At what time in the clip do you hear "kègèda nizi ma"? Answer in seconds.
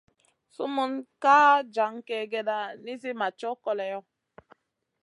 2.07-3.27